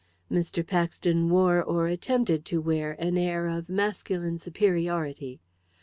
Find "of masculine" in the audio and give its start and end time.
3.45-4.39